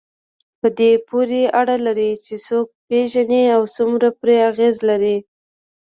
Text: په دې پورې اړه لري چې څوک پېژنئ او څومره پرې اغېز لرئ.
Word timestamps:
په 0.59 0.67
دې 0.77 0.91
پورې 1.07 1.41
اړه 1.59 1.75
لري 1.85 2.11
چې 2.25 2.35
څوک 2.47 2.67
پېژنئ 2.87 3.45
او 3.55 3.61
څومره 3.75 4.07
پرې 4.19 4.35
اغېز 4.49 4.75
لرئ. 4.89 5.17